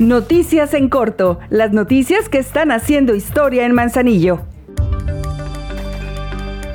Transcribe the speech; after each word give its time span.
Noticias 0.00 0.74
en 0.74 0.88
corto, 0.88 1.38
las 1.50 1.72
noticias 1.72 2.28
que 2.28 2.38
están 2.38 2.72
haciendo 2.72 3.14
historia 3.14 3.64
en 3.64 3.72
Manzanillo. 3.74 4.40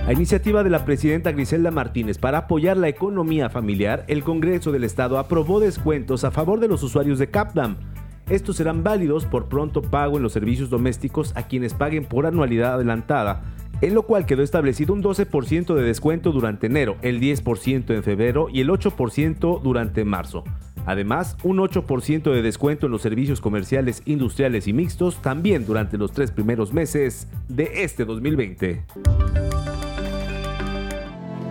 A 0.08 0.14
iniciativa 0.14 0.64
de 0.64 0.70
la 0.70 0.86
presidenta 0.86 1.34
Griselda 1.34 1.70
Martínez 1.70 2.18
para 2.18 2.38
apoyar 2.38 2.78
la 2.78 2.88
economía 2.88 3.50
familiar, 3.50 4.05
el 4.08 4.24
Congreso 4.24 4.71
del 4.71 4.86
Estado 4.86 5.20
aprobó 5.20 5.60
descuentos 5.60 6.24
a 6.24 6.32
favor 6.32 6.62
de 6.62 6.70
los 6.70 6.82
usuarios 6.82 7.20
de 7.20 7.30
CAPDAM. 7.30 7.76
Estos 8.30 8.55
serán 8.55 8.86
válidos 8.86 9.26
por 9.26 9.50
pronto 9.50 9.82
pago 9.82 10.16
en 10.16 10.24
los 10.24 10.32
servicios 10.32 10.70
domésticos 10.70 11.34
a 11.36 11.44
quienes 11.44 11.74
paguen 11.74 12.06
por 12.06 12.26
anualidad 12.26 12.76
adelantada, 12.76 13.42
en 13.82 13.96
lo 13.96 14.04
cual 14.04 14.26
quedó 14.26 14.44
establecido 14.44 14.94
un 14.94 15.04
12% 15.04 15.76
de 15.76 15.84
descuento 15.84 16.32
durante 16.32 16.68
enero, 16.68 16.96
el 17.02 17.20
10% 17.20 17.94
en 17.94 18.04
febrero 18.04 18.48
y 18.50 18.62
el 18.62 18.70
8% 18.70 19.62
durante 19.62 20.06
marzo. 20.06 20.46
Además, 20.90 21.38
un 21.44 21.59
8% 21.59 22.34
de 22.34 22.41
descuento 22.41 22.88
en 22.88 22.91
los 22.91 23.04
servicios 23.04 23.41
comerciales, 23.41 24.02
industriales 24.05 24.68
y 24.68 24.73
mixtos 24.73 25.22
también 25.22 25.68
durante 25.68 26.00
los 26.00 26.13
tres 26.13 26.32
primeros 26.32 26.73
meses 26.73 27.27
de 27.48 27.84
este 27.84 28.05
2020. 28.05 28.86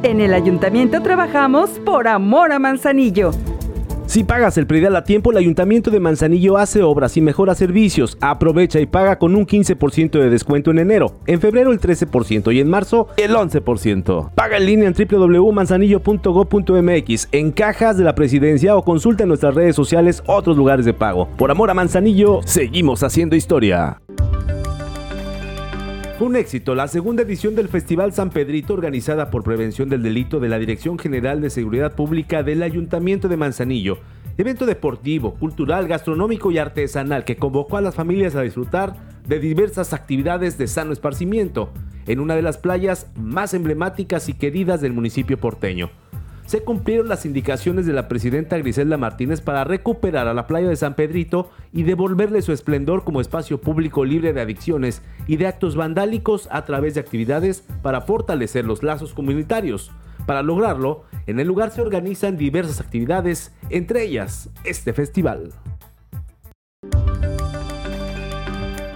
En 0.03 0.21
el 0.21 0.35
ayuntamiento 0.35 1.01
trabajamos 1.03 1.71
por 1.87 2.09
amor 2.09 2.51
a 2.51 2.59
Manzanillo. 2.59 3.31
Si 4.09 4.25
pagas 4.25 4.57
el 4.57 4.67
predial 4.67 4.97
a 4.97 5.05
tiempo, 5.05 5.33
el 5.33 5.37
Ayuntamiento 5.37 5.91
de 5.91 6.01
Manzanillo 6.01 6.57
hace 6.57 6.83
obras 6.83 7.19
y 7.19 7.21
mejora 7.21 7.55
servicios. 7.55 8.17
Aprovecha 8.23 8.81
y 8.81 8.87
paga 8.87 9.19
con 9.19 9.37
un 9.37 9.47
15% 9.47 10.13
de 10.13 10.31
descuento 10.31 10.71
en 10.71 10.79
enero, 10.79 11.19
en 11.27 11.43
febrero 11.43 11.73
el 11.73 11.79
13% 11.79 12.55
y 12.55 12.61
en 12.61 12.71
marzo 12.71 13.09
el 13.19 13.35
11%. 13.35 14.31
Paga 14.35 14.57
en 14.57 14.65
línea 14.65 14.89
en 14.89 14.95
www.manzanillo.gov.mx, 14.95 17.29
en 17.33 17.53
cajas 17.53 17.99
de 17.99 18.05
la 18.05 18.15
presidencia 18.15 18.77
o 18.77 18.83
consulta 18.83 19.25
en 19.25 19.29
nuestras 19.29 19.55
redes 19.55 19.77
sociales 19.77 20.23
otros 20.25 20.57
lugares 20.57 20.87
de 20.87 20.95
pago. 20.95 21.29
Por 21.37 21.51
amor 21.51 21.69
a 21.69 21.75
Manzanillo, 21.75 22.41
seguimos 22.47 23.03
haciendo 23.03 23.37
historia. 23.37 24.01
Fue 26.19 26.27
un 26.27 26.35
éxito 26.35 26.75
la 26.75 26.89
segunda 26.89 27.23
edición 27.23 27.55
del 27.55 27.69
Festival 27.69 28.13
San 28.13 28.31
Pedrito 28.31 28.75
organizada 28.75 29.31
por 29.31 29.45
Prevención 29.45 29.89
del 29.89 30.03
Delito 30.03 30.41
de 30.41 30.49
la 30.49 30.59
Dirección 30.59 30.99
General 30.99 31.41
de 31.41 31.49
Seguridad 31.49 31.95
Pública 31.95 32.43
del 32.43 32.65
Ayuntamiento 32.65 33.29
de 33.29 33.37
Manzanillo. 33.37 33.99
Evento 34.37 34.67
deportivo, 34.67 35.37
cultural, 35.37 35.87
gastronómico 35.87 36.51
y 36.51 36.59
artesanal 36.59 37.25
que 37.25 37.37
convocó 37.37 37.77
a 37.77 37.83
las 37.83 37.95
familias 37.95 38.35
a 38.35 38.43
disfrutar 38.43 38.97
de 39.29 39.39
diversas 39.39 39.93
actividades 39.93 40.59
de 40.59 40.67
sano 40.67 40.93
esparcimiento 40.93 41.73
en 42.09 42.19
una 42.19 42.35
de 42.35 42.43
las 42.43 42.59
playas 42.59 43.13
más 43.15 43.55
emblemáticas 43.55 44.29
y 44.29 44.33
queridas 44.33 44.81
del 44.81 44.95
municipio 44.95 45.39
porteño 45.39 45.89
se 46.49 46.63
cumplieron 46.63 47.09
las 47.09 47.27
indicaciones 47.27 47.85
de 47.85 47.93
la 47.93 48.09
presidenta 48.09 48.57
Griselda 48.57 48.97
Martínez 48.97 49.43
para 49.43 49.65
recuperar 49.65 50.29
a 50.29 50.33
la 50.33 50.47
playa 50.47 50.67
de 50.67 50.77
San 50.77 50.95
Pedrito 50.95 51.51
y 51.75 51.83
devolverle 51.83 52.41
su 52.41 52.55
esplendor 52.55 53.05
como 53.05 53.21
espacio 53.21 53.61
público 53.61 54.07
libre 54.07 54.33
de 54.33 54.41
adicciones 54.41 55.03
y 55.27 55.37
de 55.37 55.47
actos 55.47 55.77
vandálicos 55.77 56.49
a 56.51 56.65
través 56.65 56.95
de 56.95 57.01
actividades 57.01 57.65
para 57.83 58.01
fortalecer 58.01 58.65
los 58.65 58.83
lazos 58.83 59.13
comunitarios. 59.13 59.91
Para 60.25 60.43
lograrlo, 60.43 61.05
en 61.27 61.39
el 61.39 61.47
lugar 61.47 61.71
se 61.71 61.83
organizan 61.83 62.39
diversas 62.39 62.81
actividades, 62.81 63.53
entre 63.69 64.05
ellas 64.05 64.49
este 64.65 64.95
festival. 64.95 65.53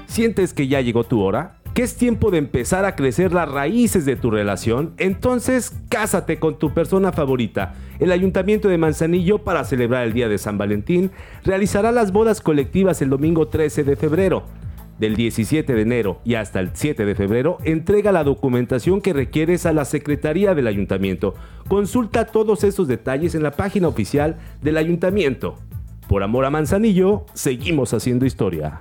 ¿Sientes 0.07 0.55
que 0.55 0.69
ya 0.69 0.81
llegó 0.81 1.05
tu 1.05 1.21
hora? 1.21 1.62
Que 1.75 1.83
es 1.83 1.97
tiempo 1.97 2.31
de 2.31 2.39
empezar 2.39 2.85
a 2.85 2.95
crecer 2.97 3.33
las 3.33 3.51
raíces 3.51 4.05
de 4.05 4.17
tu 4.17 4.31
relación, 4.31 4.93
entonces 4.99 5.73
cásate 5.89 6.39
con 6.39 6.59
tu 6.59 6.75
persona 6.75 7.13
favorita. 7.13 7.75
El 7.99 8.13
Ayuntamiento 8.13 8.69
de 8.69 8.79
Manzanillo, 8.79 9.39
para 9.39 9.65
celebrar 9.65 10.05
el 10.05 10.13
Día 10.13 10.29
de 10.29 10.39
San 10.39 10.59
Valentín, 10.59 11.11
realizará 11.45 11.91
las 11.91 12.13
bodas 12.13 12.41
colectivas 12.41 13.01
el 13.01 13.09
domingo 13.09 13.49
13 13.49 13.85
de 13.85 13.97
febrero. 13.97 14.45
Del 14.99 15.17
17 15.17 15.75
de 15.75 15.83
enero 15.83 16.21
y 16.25 16.35
hasta 16.35 16.61
el 16.61 16.71
7 16.75 17.07
de 17.07 17.15
febrero, 17.15 17.59
entrega 17.65 18.13
la 18.13 18.23
documentación 18.23 19.01
que 19.01 19.15
requieres 19.15 19.65
a 19.65 19.73
la 19.73 19.87
Secretaría 19.87 20.55
del 20.55 20.67
Ayuntamiento. 20.67 21.35
Consulta 21.67 22.27
todos 22.27 22.63
esos 22.63 22.87
detalles 22.87 23.35
en 23.35 23.43
la 23.43 23.53
página 23.53 23.89
oficial 23.89 24.37
del 24.61 24.77
Ayuntamiento. 24.77 25.57
Por 26.07 26.23
amor 26.23 26.45
a 26.45 26.51
Manzanillo, 26.51 27.25
seguimos 27.33 27.95
haciendo 27.95 28.27
historia. 28.27 28.81